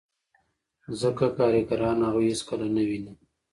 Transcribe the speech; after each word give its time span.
ځکه 1.01 1.25
کارګران 1.37 1.97
هغوی 2.07 2.27
هېڅکله 2.33 2.67
نه 2.75 2.83
ویني 2.87 3.13